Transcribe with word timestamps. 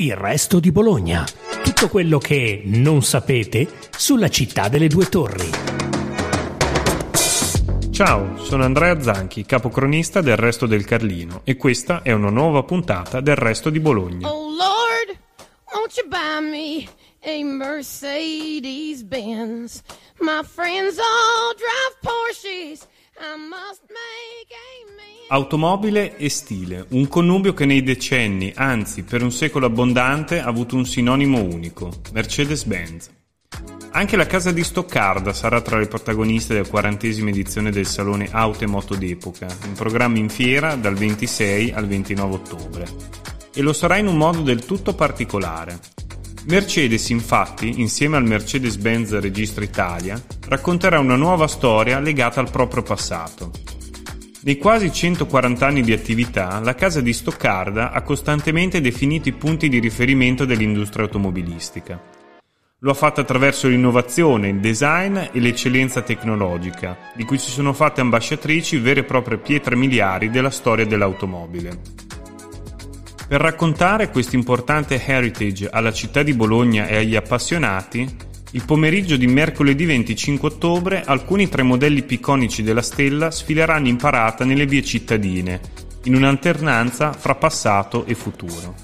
Il 0.00 0.14
resto 0.14 0.60
di 0.60 0.70
Bologna. 0.70 1.26
Tutto 1.64 1.88
quello 1.88 2.18
che 2.18 2.62
non 2.66 3.02
sapete 3.02 3.66
sulla 3.90 4.28
città 4.28 4.68
delle 4.68 4.86
due 4.86 5.06
torri. 5.06 5.50
Ciao, 7.90 8.38
sono 8.44 8.62
Andrea 8.62 9.00
Zanchi, 9.00 9.44
capocronista 9.44 10.20
del 10.20 10.36
Resto 10.36 10.66
del 10.66 10.84
Carlino 10.84 11.40
e 11.42 11.56
questa 11.56 12.02
è 12.02 12.12
una 12.12 12.30
nuova 12.30 12.62
puntata 12.62 13.20
del 13.20 13.34
Resto 13.34 13.70
di 13.70 13.80
Bologna. 13.80 14.30
Oh 14.30 14.50
Lord, 14.50 15.18
won't 15.72 15.92
you 15.96 16.06
buy 16.06 16.48
me 16.48 16.86
a 17.24 17.44
Mercedes 17.44 19.02
Benz? 19.02 19.82
My 20.20 20.44
friends 20.44 20.96
all 20.98 21.54
drive 21.56 21.98
Porsches. 22.02 22.86
Automobile 25.30 26.16
e 26.16 26.28
stile, 26.30 26.86
un 26.90 27.06
connubio 27.08 27.52
che 27.52 27.66
nei 27.66 27.82
decenni, 27.82 28.52
anzi 28.54 29.02
per 29.02 29.22
un 29.22 29.30
secolo 29.30 29.66
abbondante, 29.66 30.40
ha 30.40 30.46
avuto 30.46 30.76
un 30.76 30.86
sinonimo 30.86 31.42
unico, 31.42 31.90
Mercedes-Benz. 32.12 33.10
Anche 33.90 34.16
la 34.16 34.26
casa 34.26 34.52
di 34.52 34.62
Stoccarda 34.62 35.32
sarà 35.32 35.60
tra 35.60 35.78
le 35.78 35.86
protagoniste 35.86 36.54
della 36.54 36.68
quarantesima 36.68 37.30
edizione 37.30 37.70
del 37.70 37.86
Salone 37.86 38.28
Auto 38.30 38.64
e 38.64 38.68
Moto 38.68 38.94
d'Epoca, 38.94 39.48
in 39.66 39.72
programma 39.74 40.18
in 40.18 40.28
fiera 40.28 40.76
dal 40.76 40.94
26 40.94 41.72
al 41.72 41.86
29 41.86 42.34
ottobre. 42.34 42.86
E 43.52 43.60
lo 43.60 43.72
sarà 43.72 43.96
in 43.96 44.06
un 44.06 44.16
modo 44.16 44.42
del 44.42 44.64
tutto 44.64 44.94
particolare. 44.94 45.78
Mercedes 46.48 47.10
infatti, 47.10 47.78
insieme 47.78 48.16
al 48.16 48.24
Mercedes-Benz 48.24 49.18
Registro 49.18 49.62
Italia, 49.62 50.18
racconterà 50.48 50.98
una 50.98 51.14
nuova 51.14 51.46
storia 51.46 52.00
legata 52.00 52.40
al 52.40 52.50
proprio 52.50 52.82
passato. 52.82 53.50
Nei 54.44 54.56
quasi 54.56 54.90
140 54.90 55.66
anni 55.66 55.82
di 55.82 55.92
attività, 55.92 56.58
la 56.60 56.74
casa 56.74 57.02
di 57.02 57.12
Stoccarda 57.12 57.90
ha 57.90 58.00
costantemente 58.00 58.80
definito 58.80 59.28
i 59.28 59.34
punti 59.34 59.68
di 59.68 59.78
riferimento 59.78 60.46
dell'industria 60.46 61.04
automobilistica. 61.04 62.02
Lo 62.78 62.92
ha 62.92 62.94
fatto 62.94 63.20
attraverso 63.20 63.68
l'innovazione, 63.68 64.48
il 64.48 64.60
design 64.60 65.18
e 65.18 65.40
l'eccellenza 65.40 66.00
tecnologica, 66.00 66.96
di 67.14 67.24
cui 67.24 67.36
si 67.36 67.50
sono 67.50 67.74
fatte 67.74 68.00
ambasciatrici 68.00 68.78
vere 68.78 69.00
e 69.00 69.04
proprie 69.04 69.36
pietre 69.36 69.76
miliari 69.76 70.30
della 70.30 70.48
storia 70.48 70.86
dell'automobile. 70.86 72.16
Per 73.28 73.38
raccontare 73.42 74.08
questo 74.08 74.36
importante 74.36 74.98
heritage 75.04 75.68
alla 75.68 75.92
città 75.92 76.22
di 76.22 76.32
Bologna 76.32 76.86
e 76.86 76.96
agli 76.96 77.14
appassionati, 77.14 78.08
il 78.52 78.64
pomeriggio 78.64 79.18
di 79.18 79.26
mercoledì 79.26 79.84
25 79.84 80.48
ottobre 80.48 81.02
alcuni 81.04 81.46
tra 81.46 81.60
i 81.60 81.66
modelli 81.66 82.04
più 82.04 82.16
iconici 82.16 82.62
della 82.62 82.80
stella 82.80 83.30
sfileranno 83.30 83.86
in 83.86 83.96
parata 83.96 84.46
nelle 84.46 84.64
vie 84.64 84.82
cittadine, 84.82 85.60
in 86.04 86.14
un'alternanza 86.14 87.12
fra 87.12 87.34
passato 87.34 88.06
e 88.06 88.14
futuro. 88.14 88.74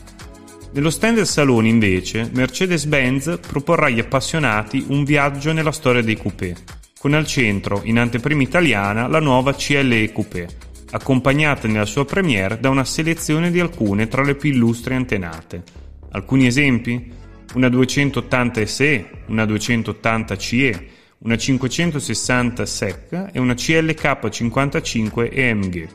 Nello 0.72 0.90
stand 0.90 1.16
del 1.16 1.26
salone, 1.26 1.68
invece, 1.68 2.28
Mercedes-Benz 2.30 3.38
proporrà 3.48 3.86
agli 3.86 4.00
appassionati 4.00 4.84
un 4.88 5.04
viaggio 5.04 5.54
nella 5.54 5.72
storia 5.72 6.02
dei 6.02 6.18
coupé, 6.18 6.54
con 6.98 7.14
al 7.14 7.26
centro, 7.26 7.80
in 7.84 7.98
anteprima 7.98 8.42
italiana, 8.42 9.06
la 9.06 9.20
nuova 9.20 9.54
CLE 9.54 10.12
Coupé, 10.12 10.48
accompagnata 10.94 11.68
nella 11.68 11.84
sua 11.84 12.04
premiere 12.04 12.58
da 12.58 12.70
una 12.70 12.84
selezione 12.84 13.50
di 13.50 13.60
alcune 13.60 14.08
tra 14.08 14.22
le 14.22 14.34
più 14.34 14.50
illustri 14.50 14.94
antenate. 14.94 15.62
Alcuni 16.10 16.46
esempi? 16.46 17.22
una 17.54 17.68
280 17.68 18.66
SE, 18.66 19.10
una 19.26 19.44
280 19.44 20.36
CE, 20.36 20.86
una 21.18 21.36
560 21.36 22.66
SEC 22.66 23.28
e 23.32 23.38
una 23.38 23.54
CLK55 23.54 25.30
EMG. 25.32 25.88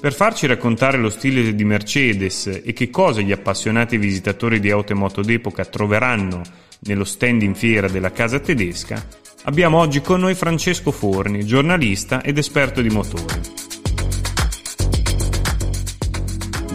Per 0.00 0.12
farci 0.12 0.46
raccontare 0.46 0.98
lo 0.98 1.08
stile 1.08 1.54
di 1.54 1.64
Mercedes 1.64 2.62
e 2.64 2.72
che 2.72 2.90
cosa 2.90 3.20
gli 3.20 3.32
appassionati 3.32 3.96
visitatori 3.96 4.60
di 4.60 4.70
auto 4.70 4.92
e 4.92 4.96
moto 4.96 5.22
d'epoca 5.22 5.64
troveranno 5.64 6.42
nello 6.80 7.04
stand 7.04 7.42
in 7.42 7.54
fiera 7.54 7.88
della 7.88 8.12
casa 8.12 8.38
tedesca, 8.38 9.02
abbiamo 9.44 9.78
oggi 9.78 10.00
con 10.02 10.20
noi 10.20 10.34
Francesco 10.34 10.90
Forni, 10.90 11.46
giornalista 11.46 12.22
ed 12.22 12.36
esperto 12.38 12.82
di 12.82 12.90
motori. 12.90 13.65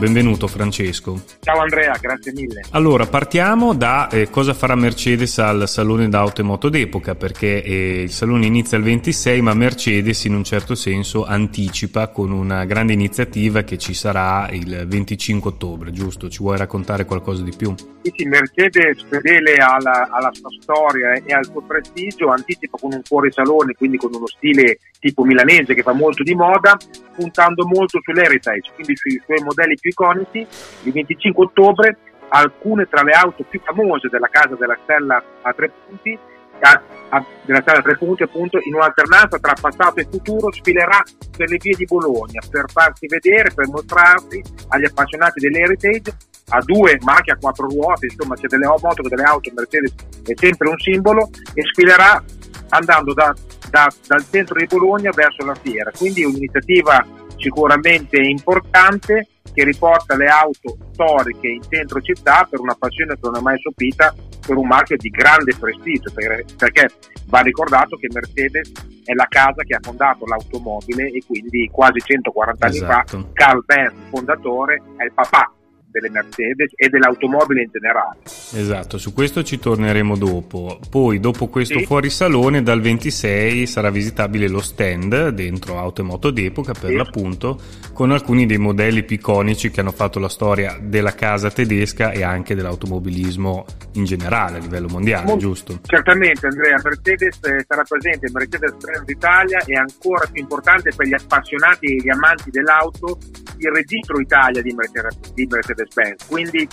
Benvenuto 0.02 0.48
Francesco. 0.48 1.22
Ciao 1.42 1.60
Andrea, 1.60 1.96
grazie 2.02 2.32
mille. 2.34 2.62
Allora, 2.72 3.06
partiamo 3.06 3.76
da 3.76 4.10
eh, 4.10 4.32
cosa 4.32 4.56
farà 4.56 4.74
Mercedes 4.74 5.38
al 5.38 5.70
Salone 5.70 6.10
d'Auto 6.10 6.42
e 6.42 6.44
Moto 6.44 6.70
d'Epoca, 6.70 7.14
perché 7.14 7.62
eh, 7.62 8.02
il 8.02 8.10
salone 8.10 8.48
inizia 8.48 8.80
il 8.80 8.84
26, 8.84 9.42
ma 9.44 9.54
Mercedes 9.54 10.26
in 10.26 10.34
un 10.34 10.44
certo 10.44 10.74
senso 10.74 11.24
anticipa 11.24 12.08
con 12.08 12.32
una 12.32 12.66
grande 12.66 12.94
iniziativa 12.94 13.62
che 13.62 13.78
ci 13.78 13.94
sarà 13.94 14.50
il 14.50 14.86
25 14.88 15.52
ottobre, 15.52 15.92
giusto? 15.92 16.30
Ci 16.30 16.40
vuoi 16.40 16.58
raccontare 16.58 17.06
qualcosa 17.06 17.44
di 17.44 17.54
più? 17.56 17.72
Sì, 18.02 18.12
sì 18.16 18.26
Mercedes 18.26 19.06
fedele 19.08 19.54
alla, 19.58 20.10
alla 20.10 20.32
sua 20.34 20.50
storia 20.60 21.14
e 21.14 21.32
al 21.32 21.46
suo 21.46 21.62
prestigio 21.62 22.30
anticipa 22.30 22.76
con 22.82 22.92
un 22.92 23.04
fuorisalone, 23.04 23.74
quindi 23.74 23.98
con 23.98 24.10
uno 24.12 24.26
stile 24.26 24.80
tipo 25.02 25.24
milanese 25.24 25.74
che 25.74 25.82
fa 25.82 25.92
molto 25.92 26.24
di 26.24 26.36
moda, 26.36 26.78
puntando 27.14 27.66
molto 27.66 28.00
sull'heritage, 28.02 28.72
quindi 28.76 28.96
sui 28.96 29.20
suoi 29.26 29.42
modelli 29.44 29.76
più 29.76 29.90
iconici. 29.90 30.48
Il 30.84 30.92
25 30.94 31.46
ottobre 31.46 31.98
alcune 32.30 32.88
tra 32.88 33.02
le 33.02 33.12
auto 33.12 33.44
più 33.50 33.60
famose 33.62 34.08
della 34.08 34.30
casa 34.30 34.56
della 34.56 34.78
stella 34.84 35.22
a 35.42 35.54
tre 35.54 35.70
punti 35.86 36.18
a, 36.62 36.82
a, 37.10 37.26
della 37.42 37.62
stella 37.62 37.80
a 37.80 37.82
tre 37.82 37.98
punti 37.98 38.24
appunto 38.24 38.60
in 38.64 38.76
un'alternanza 38.76 39.40
tra 39.40 39.54
passato 39.60 40.00
e 40.00 40.08
futuro 40.10 40.52
sfilerà 40.52 41.02
per 41.36 41.50
le 41.50 41.58
vie 41.60 41.76
di 41.76 41.86
Bologna 41.86 42.40
per 42.50 42.66
farsi 42.72 43.08
vedere, 43.08 43.52
per 43.54 43.68
mostrarsi 43.68 44.42
agli 44.70 44.86
appassionati 44.86 45.40
dell'heritage 45.40 46.16
a 46.50 46.60
due 46.62 46.98
ma 47.02 47.16
anche 47.16 47.32
a 47.32 47.38
quattro 47.38 47.68
ruote, 47.68 48.06
insomma 48.06 48.36
c'è 48.36 48.48
delle 48.48 48.68
moto, 48.68 49.02
delle 49.02 49.24
auto, 49.24 49.52
Mercedes 49.54 49.94
è 50.26 50.34
sempre 50.36 50.70
un 50.70 50.78
simbolo 50.78 51.30
e 51.54 51.64
sfilerà 51.64 52.24
andando 52.70 53.14
da, 53.14 53.34
da, 53.72 53.92
dal 54.06 54.24
centro 54.30 54.60
di 54.60 54.68
Bologna 54.68 55.10
verso 55.16 55.44
la 55.44 55.56
fiera, 55.56 55.90
quindi 55.98 56.24
un'iniziativa 56.24 57.04
sicuramente 57.38 58.18
importante 58.18 59.28
che 59.54 59.64
riporta 59.64 60.16
le 60.16 60.28
auto 60.28 60.78
storiche 60.94 61.48
in 61.48 61.62
centro 61.68 62.00
città 62.02 62.48
per 62.50 62.60
una 62.60 62.76
passione 62.78 63.16
che 63.16 63.20
non 63.24 63.38
è 63.38 63.42
mai 63.42 63.60
sopita 63.60 64.14
per 64.46 64.56
un 64.56 64.68
marchio 64.68 64.98
di 64.98 65.10
grande 65.10 65.56
prestigio, 65.58 66.12
perché 66.14 66.90
va 67.26 67.40
ricordato 67.40 67.96
che 67.98 68.08
Mercedes 68.14 68.72
è 69.04 69.14
la 69.14 69.26
casa 69.28 69.64
che 69.64 69.76
ha 69.76 69.80
fondato 69.82 70.26
l'automobile 70.26 71.08
e 71.08 71.24
quindi 71.26 71.68
quasi 71.72 72.00
140 72.00 72.66
anni 72.66 72.76
esatto. 72.76 73.20
fa 73.20 73.28
Carl 73.34 73.64
Benz, 73.66 73.94
fondatore, 74.10 74.82
è 74.98 75.04
il 75.04 75.14
papà 75.14 75.52
delle 75.92 76.10
Mercedes 76.10 76.72
e 76.76 76.90
dell'automobile 76.90 77.64
in 77.64 77.70
generale. 77.72 78.20
Esatto, 78.54 78.98
su 78.98 79.14
questo 79.14 79.44
ci 79.44 79.60
torneremo 79.60 80.18
dopo. 80.18 80.80
Poi, 80.90 81.20
dopo 81.20 81.48
questo 81.48 81.80
sì. 81.80 81.86
fuorisalone, 81.86 82.62
dal 82.64 82.82
26 82.82 83.66
sarà 83.66 83.90
visitabile 83.90 84.48
lo 84.48 84.60
stand 84.62 85.30
dentro 85.30 85.78
Auto 85.80 86.02
e 86.02 86.04
Moto 86.04 86.32
d'Epoca, 86.32 86.74
per 86.74 86.90
Sì. 86.90 86.96
l'appunto, 86.96 87.60
con 87.94 88.12
alcuni 88.12 88.46
dei 88.46 88.58
modelli 88.58 89.04
più 89.04 89.16
iconici 89.16 89.72
che 89.72 89.80
hanno 89.80 89.92
fatto 89.92 90.20
la 90.20 90.30
storia 90.30 90.78
della 90.82 91.14
casa 91.16 91.50
tedesca 91.50 92.12
e 92.12 92.24
anche 92.24 92.56
dell'automobilismo 92.56 93.66
in 93.94 94.04
generale 94.06 94.58
a 94.58 94.60
livello 94.62 94.88
mondiale, 94.90 95.26
Molto- 95.26 95.40
giusto? 95.40 95.80
Certamente 95.86 96.48
Andrea, 96.48 96.80
Mercedes 96.84 97.38
eh, 97.44 97.64
sarà 97.68 97.84
presente, 97.84 98.30
Mercedes-Benz 98.32 99.04
Italia 99.08 99.60
è 99.66 99.74
ancora 99.74 100.28
più 100.32 100.42
importante 100.42 100.92
per 100.96 101.08
gli 101.08 101.14
appassionati 101.14 101.86
e 101.86 101.96
gli 101.96 102.10
amanti 102.10 102.50
dell'auto 102.50 103.18
il 103.58 103.70
registro 103.74 104.20
Italia 104.20 104.62
di 104.62 104.74
Mercedes- 104.74 105.34
di 105.34 105.46
Mercedes-Benz, 105.50 106.26
quindi 106.28 106.68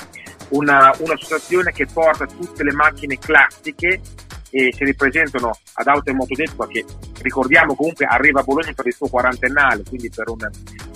una, 0.51 0.93
un'associazione 0.99 1.73
che 1.73 1.87
porta 1.87 2.27
tutte 2.27 2.63
le 2.63 2.73
macchine 2.73 3.19
classiche 3.19 4.01
e 4.51 4.73
si 4.73 4.85
ripresentano 4.85 5.51
ad 5.75 5.87
Auto 5.87 6.11
e 6.11 6.15
Moto 6.15 6.35
d'Epoca 6.35 6.67
che 6.69 6.85
ricordiamo 7.23 7.75
comunque 7.75 8.07
arriva 8.07 8.41
a 8.41 8.43
Bologna 8.43 8.73
per 8.73 8.87
il 8.87 8.95
suo 8.95 9.09
quarantennale, 9.09 9.83
quindi 9.87 10.11
per 10.15 10.29
un, 10.29 10.39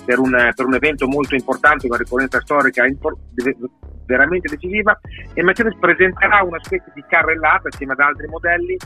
per 0.05 0.19
un, 0.19 0.53
per 0.55 0.67
un 0.67 0.75
evento 0.75 1.07
molto 1.07 1.35
importante, 1.35 1.87
una 1.87 1.97
ricorrenza 1.97 2.41
storica 2.41 2.87
impor- 2.87 3.19
veramente 4.07 4.49
decisiva. 4.49 4.99
E 5.35 5.43
Mercedes 5.43 5.77
presenterà 5.79 6.43
una 6.43 6.63
specie 6.63 6.91
di 6.95 7.05
carrellata 7.07 7.69
assieme 7.69 7.93
ad 7.93 8.01
altri 8.01 8.27
modelli 8.29 8.77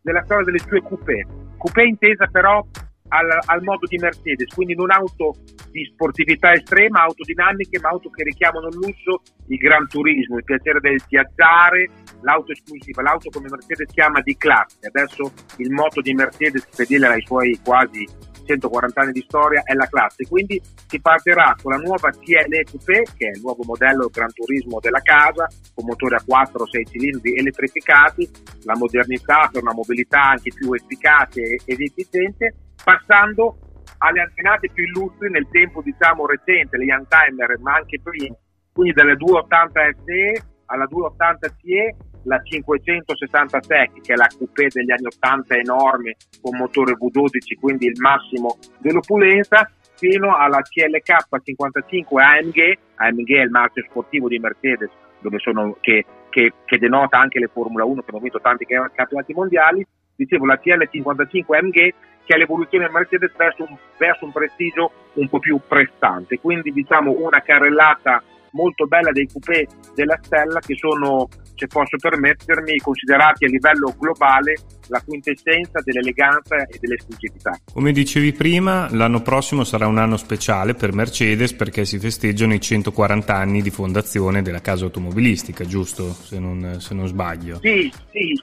della 0.00 0.22
storia 0.24 0.44
delle 0.44 0.58
sue 0.58 0.82
coupé, 0.82 1.26
coupé 1.56 1.84
intesa 1.84 2.26
però 2.26 2.64
al, 3.08 3.38
al 3.44 3.62
modo 3.62 3.86
di 3.86 3.98
Mercedes, 3.98 4.52
quindi 4.54 4.74
non 4.74 4.90
auto 4.90 5.36
di 5.72 5.84
sportività 5.92 6.52
estrema, 6.52 7.02
auto 7.02 7.24
dinamiche, 7.24 7.80
ma 7.80 7.88
auto 7.88 8.10
che 8.10 8.22
richiamano 8.22 8.68
il 8.68 8.76
lusso, 8.76 9.22
il 9.48 9.56
gran 9.56 9.88
turismo, 9.88 10.36
il 10.36 10.44
piacere 10.44 10.78
del 10.80 11.02
viaggiare, 11.08 11.88
l'auto 12.20 12.52
esclusiva, 12.52 13.02
l'auto 13.02 13.30
come 13.30 13.48
Mercedes 13.50 13.90
chiama 13.92 14.20
di 14.20 14.36
classe. 14.36 14.86
Adesso 14.86 15.32
il 15.56 15.72
motto 15.72 16.00
di 16.00 16.14
Mercedes, 16.14 16.68
fedele 16.70 17.06
ai 17.08 17.22
suoi 17.22 17.58
quasi 17.64 18.06
140 18.44 19.00
anni 19.00 19.12
di 19.12 19.24
storia, 19.26 19.62
è 19.64 19.72
la 19.74 19.86
classe. 19.86 20.26
Quindi 20.28 20.60
si 20.86 21.00
partirà 21.00 21.56
con 21.60 21.72
la 21.72 21.78
nuova 21.78 22.10
CLE 22.10 22.64
Coupé, 22.70 23.02
che 23.16 23.28
è 23.28 23.36
il 23.36 23.40
nuovo 23.40 23.62
modello 23.64 24.10
Gran 24.12 24.32
Turismo 24.32 24.78
della 24.80 25.00
casa, 25.00 25.48
con 25.74 25.86
motori 25.86 26.14
a 26.14 26.22
4 26.24 26.62
o 26.62 26.66
6 26.66 26.86
cilindri 26.86 27.36
elettrificati, 27.36 28.28
la 28.64 28.76
modernità 28.76 29.48
per 29.50 29.62
una 29.62 29.74
mobilità 29.74 30.22
anche 30.30 30.52
più 30.54 30.72
efficace 30.74 31.58
ed 31.64 31.80
efficiente, 31.80 32.54
passando 32.84 33.56
alle 34.02 34.20
antenate 34.20 34.70
più 34.72 34.84
illustri 34.84 35.30
nel 35.30 35.48
tempo 35.50 35.80
diciamo 35.82 36.26
recente, 36.26 36.76
le 36.76 36.84
Youngtimer, 36.84 37.58
ma 37.60 37.74
anche 37.74 38.00
prima, 38.02 38.34
quindi 38.72 38.92
dalle 38.92 39.16
280 39.16 39.80
SE 40.04 40.44
alla 40.66 40.86
280 40.86 41.48
CE 41.60 41.96
la 42.24 42.40
560 42.40 43.60
Tech 43.60 44.00
che 44.00 44.12
è 44.12 44.16
la 44.16 44.28
coupé 44.38 44.68
degli 44.68 44.92
anni 44.92 45.06
80 45.06 45.56
enorme 45.56 46.16
con 46.40 46.56
motore 46.56 46.92
V12 46.92 47.58
quindi 47.58 47.86
il 47.86 47.98
massimo 47.98 48.58
dell'opulenza 48.78 49.68
fino 49.96 50.36
alla 50.36 50.62
CLK 50.62 51.42
55 51.42 52.22
AMG 52.22 52.78
AMG 52.94 53.28
è 53.34 53.42
il 53.42 53.50
marchio 53.50 53.84
sportivo 53.88 54.28
di 54.28 54.38
Mercedes 54.38 54.90
sono, 55.38 55.76
che, 55.80 56.04
che, 56.30 56.52
che, 56.64 56.78
denota 56.78 57.18
anche 57.18 57.38
le 57.38 57.48
Formula 57.52 57.84
1 57.84 58.02
che 58.02 58.10
hanno 58.10 58.20
vinto 58.20 58.40
tanti 58.40 58.64
campionati 58.64 59.32
mondiali. 59.32 59.86
Dicevo 60.14 60.46
la 60.46 60.60
CL55 60.62 61.56
AMG 61.56 61.94
che 62.24 62.34
è 62.34 62.38
l'evoluzione 62.38 62.88
Mercedes 62.90 63.32
verso 63.36 63.64
un, 63.68 63.76
verso 63.98 64.24
un 64.24 64.32
prestigio 64.32 64.92
un 65.14 65.28
po' 65.28 65.38
più 65.38 65.60
prestante 65.66 66.38
quindi 66.40 66.72
diciamo 66.72 67.14
una 67.18 67.40
carrellata 67.42 68.22
molto 68.52 68.86
bella 68.86 69.12
dei 69.12 69.28
coupé 69.30 69.66
della 69.94 70.18
Stella 70.22 70.60
che 70.60 70.74
sono, 70.76 71.28
se 71.54 71.66
posso 71.66 71.96
permettermi, 71.96 72.78
considerati 72.78 73.44
a 73.44 73.48
livello 73.48 73.94
globale 73.98 74.54
la 74.88 75.02
quintessenza 75.04 75.80
dell'eleganza 75.84 76.56
e 76.66 76.78
dell'esclusività. 76.78 77.58
Come 77.72 77.92
dicevi 77.92 78.32
prima, 78.32 78.88
l'anno 78.90 79.22
prossimo 79.22 79.64
sarà 79.64 79.86
un 79.86 79.98
anno 79.98 80.16
speciale 80.16 80.74
per 80.74 80.92
Mercedes 80.92 81.52
perché 81.52 81.84
si 81.84 81.98
festeggiano 81.98 82.54
i 82.54 82.60
140 82.60 83.34
anni 83.34 83.62
di 83.62 83.70
fondazione 83.70 84.42
della 84.42 84.60
casa 84.60 84.84
automobilistica, 84.84 85.64
giusto? 85.64 86.12
Se 86.12 86.38
non, 86.38 86.76
se 86.78 86.94
non 86.94 87.06
sbaglio. 87.06 87.58
Sì, 87.62 87.92
sì, 88.10 88.42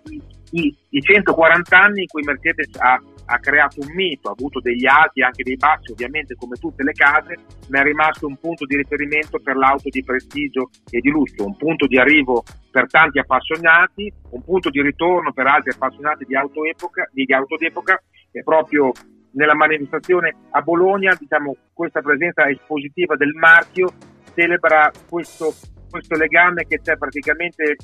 i, 0.51 0.75
i 0.89 1.01
140 1.01 1.77
anni 1.77 2.01
in 2.01 2.07
cui 2.07 2.23
Mercedes 2.23 2.69
ha 2.77 3.01
ha 3.31 3.37
creato 3.39 3.79
un 3.81 3.93
mito, 3.93 4.29
ha 4.29 4.31
avuto 4.31 4.59
degli 4.59 4.87
alti 4.87 5.19
e 5.19 5.23
anche 5.23 5.43
dei 5.43 5.55
bassi, 5.55 5.91
ovviamente 5.91 6.35
come 6.35 6.55
tutte 6.55 6.83
le 6.83 6.93
case, 6.93 7.35
ma 7.69 7.79
è 7.79 7.83
rimasto 7.83 8.25
un 8.25 8.37
punto 8.37 8.65
di 8.65 8.75
riferimento 8.75 9.39
per 9.39 9.55
l'auto 9.55 9.89
di 9.89 10.03
prestigio 10.03 10.69
e 10.89 10.99
di 10.99 11.09
lusso, 11.09 11.45
un 11.45 11.55
punto 11.55 11.85
di 11.85 11.99
arrivo 11.99 12.43
per 12.71 12.87
tanti 12.87 13.19
appassionati, 13.19 14.11
un 14.31 14.43
punto 14.43 14.69
di 14.69 14.81
ritorno 14.81 15.31
per 15.31 15.45
altri 15.45 15.71
appassionati 15.71 16.25
di 16.25 16.35
auto, 16.35 16.63
epoca, 16.65 17.07
di 17.11 17.31
auto 17.31 17.55
d'epoca 17.55 18.01
e 18.31 18.41
proprio 18.43 18.91
nella 19.33 19.55
manifestazione 19.55 20.35
a 20.49 20.61
Bologna, 20.61 21.15
diciamo, 21.17 21.55
questa 21.71 22.01
presenza 22.01 22.49
espositiva 22.49 23.15
del 23.15 23.33
marchio 23.35 23.93
celebra 24.33 24.91
questo, 25.07 25.53
questo 25.87 26.15
legame 26.15 26.65
che 26.65 26.79
c'è 26.81 26.97
praticamente 26.97 27.75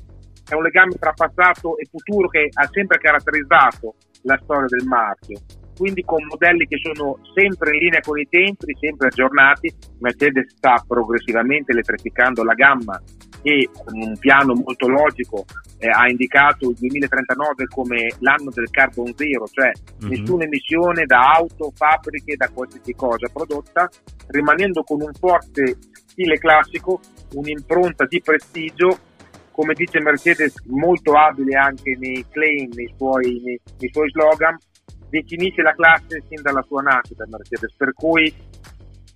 è 0.47 0.53
un 0.53 0.63
legame 0.63 0.95
tra 0.99 1.13
passato 1.13 1.77
e 1.77 1.87
futuro 1.89 2.27
che 2.27 2.49
ha 2.51 2.67
sempre 2.71 2.97
caratterizzato 2.97 3.95
la 4.23 4.39
storia 4.43 4.67
del 4.67 4.85
marchio. 4.87 5.39
Quindi 5.77 6.03
con 6.03 6.23
modelli 6.25 6.67
che 6.67 6.77
sono 6.81 7.19
sempre 7.33 7.75
in 7.75 7.83
linea 7.83 7.99
con 7.99 8.17
i 8.17 8.27
tempi, 8.29 8.77
sempre 8.79 9.07
aggiornati, 9.07 9.73
Mercedes 9.99 10.55
sta 10.55 10.81
progressivamente 10.87 11.73
elettrificando 11.73 12.43
la 12.43 12.53
gamma 12.53 13.01
e 13.41 13.69
con 13.71 13.93
un 14.01 14.17
piano 14.17 14.53
molto 14.55 14.87
logico 14.87 15.45
eh, 15.77 15.87
ha 15.87 16.09
indicato 16.09 16.69
il 16.69 16.77
2039 16.79 17.65
come 17.67 18.07
l'anno 18.19 18.49
del 18.51 18.69
carbon 18.69 19.13
zero, 19.15 19.45
cioè 19.47 19.69
mm-hmm. 19.69 20.09
nessuna 20.09 20.45
emissione 20.45 21.05
da 21.05 21.33
auto, 21.33 21.71
fabbriche, 21.75 22.35
da 22.37 22.49
qualsiasi 22.49 22.93
cosa 22.93 23.27
prodotta, 23.31 23.89
rimanendo 24.27 24.81
con 24.83 25.01
un 25.01 25.13
forte 25.13 25.77
stile 26.07 26.37
classico, 26.37 27.01
un'impronta 27.33 28.05
di 28.05 28.21
prestigio 28.21 28.97
come 29.55 29.73
dice 29.73 30.01
Mercedes, 30.01 30.61
molto 30.65 31.13
abile 31.13 31.55
anche 31.55 31.95
nei 31.97 32.25
claim, 32.29 32.69
nei 32.73 32.93
suoi, 32.97 33.41
nei, 33.41 33.59
nei 33.79 33.89
suoi 33.93 34.09
slogan, 34.09 34.57
definisce 35.09 35.61
la 35.61 35.73
classe 35.73 36.21
sin 36.27 36.41
dalla 36.41 36.61
sua 36.63 36.81
nascita 36.81 37.23
Mercedes, 37.25 37.73
per 37.77 37.93
cui 37.93 38.33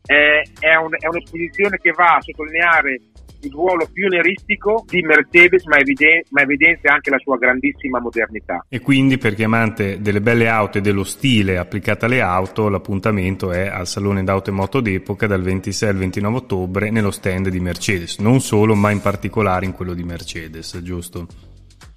è, 0.05 0.41
è, 0.61 0.75
un, 0.75 0.95
è 0.97 1.07
un'esposizione 1.07 1.77
che 1.77 1.91
va 1.91 2.15
a 2.15 2.21
sottolineare 2.21 3.01
il 3.41 3.51
ruolo 3.51 3.87
pionieristico 3.91 4.83
di 4.87 5.01
Mercedes, 5.01 5.65
ma, 5.65 5.77
eviden- 5.77 6.23
ma, 6.29 6.41
evidenzia 6.41 6.93
anche 6.93 7.09
la 7.09 7.19
sua 7.19 7.37
grandissima 7.37 7.99
modernità. 7.99 8.65
E 8.67 8.79
quindi, 8.79 9.17
per 9.17 9.35
chi 9.35 9.43
è 9.43 9.45
amante 9.45 10.01
delle 10.01 10.21
belle 10.21 10.47
auto 10.47 10.77
e 10.77 10.81
dello 10.81 11.03
stile 11.03 11.57
applicato 11.57 12.05
alle 12.05 12.21
auto, 12.21 12.69
l'appuntamento 12.69 13.51
è 13.51 13.67
al 13.67 13.87
Salone 13.87 14.23
d'Auto 14.23 14.49
e 14.49 14.53
Moto 14.53 14.81
d'Epoca 14.81 15.27
dal 15.27 15.41
26 15.41 15.89
al 15.89 15.97
29 15.97 16.37
ottobre 16.37 16.89
nello 16.89 17.11
stand 17.11 17.49
di 17.49 17.59
Mercedes, 17.59 18.17
non 18.19 18.39
solo, 18.39 18.75
ma 18.75 18.91
in 18.91 19.01
particolare 19.01 19.65
in 19.65 19.73
quello 19.73 19.93
di 19.93 20.03
Mercedes, 20.03 20.81
giusto? 20.81 21.27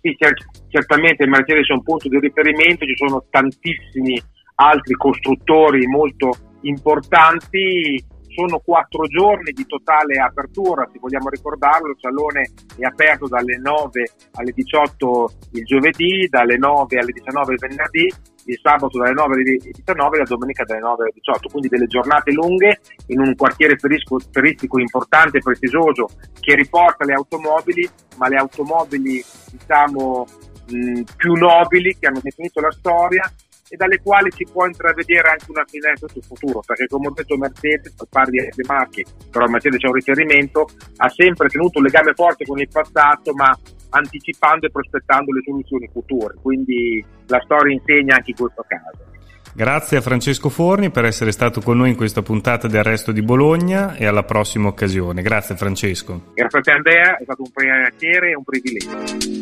Sì, 0.01 0.15
cer- 0.19 0.47
certamente 0.69 1.27
Mercedes 1.27 1.69
è 1.69 1.73
un 1.73 1.83
punto 1.83 2.09
di 2.09 2.19
riferimento, 2.19 2.85
ci 2.85 2.97
sono 2.97 3.25
tantissimi 3.31 4.21
altri 4.57 4.95
costruttori 4.95 5.87
molto 5.87 6.31
importanti 6.63 8.05
sono 8.33 8.59
quattro 8.59 9.07
giorni 9.07 9.53
di 9.53 9.67
totale 9.67 10.17
apertura, 10.17 10.89
se 10.93 10.99
vogliamo 10.99 11.29
ricordarlo, 11.29 11.91
il 11.91 11.99
salone 12.01 12.51
è 12.77 12.85
aperto 12.85 13.29
dalle 13.29 13.59
9 13.59 14.11
alle 14.33 14.53
18 14.53 15.31
il 15.53 15.65
giovedì, 15.65 16.27
dalle 16.29 16.57
9 16.57 16.99
alle 16.99 17.13
19 17.13 17.53
il 17.53 17.59
venerdì, 17.59 18.13
il 18.47 18.59
sabato 18.61 18.99
dalle 18.99 19.13
9 19.13 19.35
alle 19.35 19.57
19 19.73 20.17
e 20.17 20.19
la 20.19 20.25
domenica 20.25 20.65
dalle 20.65 20.81
9 20.81 21.03
alle 21.03 21.13
18, 21.15 21.49
quindi 21.49 21.69
delle 21.69 21.87
giornate 21.87 22.33
lunghe 22.33 22.81
in 23.09 23.21
un 23.21 23.35
quartiere 23.37 23.77
turistico 23.77 24.79
importante 24.81 25.39
e 25.39 25.43
prestigioso 25.43 26.09
che 26.41 26.55
riporta 26.55 27.05
le 27.05 27.15
automobili, 27.15 27.89
ma 28.17 28.29
le 28.29 28.37
automobili 28.37 29.23
diciamo 29.51 30.27
mh, 30.69 31.03
più 31.17 31.35
nobili 31.35 31.97
che 31.99 32.07
hanno 32.07 32.21
definito 32.23 32.61
la 32.61 32.73
storia 32.73 33.31
e 33.73 33.77
dalle 33.77 34.03
quali 34.03 34.31
si 34.31 34.47
può 34.53 34.67
intravedere 34.67 35.31
anche 35.31 35.47
una 35.49 35.65
finestra 35.67 36.07
sul 36.07 36.23
futuro, 36.23 36.61
perché 36.61 36.87
come 36.89 37.07
ho 37.07 37.13
detto 37.13 37.39
Mercedes, 37.39 37.95
per 37.95 38.29
di 38.29 38.39
altre 38.39 38.65
marche, 38.67 39.05
però 39.31 39.47
Mercedes 39.47 39.81
c'è 39.81 39.87
un 39.87 39.95
riferimento, 39.95 40.69
ha 40.97 41.09
sempre 41.09 41.49
tenuto 41.49 41.79
un 41.79 41.85
legame 41.85 42.13
forte 42.13 42.45
con 42.45 42.59
il 42.59 42.69
passato, 42.71 43.33
ma 43.33 43.57
anticipando 43.89 44.67
e 44.67 44.71
prospettando 44.71 45.33
le 45.33 45.41
soluzioni 45.43 45.89
future, 45.91 46.35
quindi 46.43 47.03
la 47.29 47.41
storia 47.45 47.73
insegna 47.73 48.17
anche 48.17 48.33
in 48.33 48.37
questo 48.37 48.63
caso. 48.69 49.11
Grazie 49.55 49.97
a 49.99 50.01
Francesco 50.03 50.51
Forni 50.51 50.91
per 50.91 51.07
essere 51.07 51.33
stato 51.33 51.63
con 51.63 51.79
noi 51.79 51.91
in 51.91 51.97
questa 51.97 52.21
puntata 52.21 52.69
di 52.69 52.77
Arresto 52.77 53.11
di 53.11 53.23
Bologna 53.23 53.97
e 53.97 54.05
alla 54.05 54.25
prossima 54.25 54.69
occasione. 54.69 55.23
Grazie 55.23 55.57
Francesco. 55.57 56.33
Grazie 56.35 56.59
a 56.59 56.63
te 56.63 56.71
Andrea, 56.73 57.17
è 57.17 57.23
stato 57.23 57.43
un 57.43 57.51
piacere 57.55 58.31
e 58.31 58.37
un 58.37 58.45
privilegio. 58.45 59.42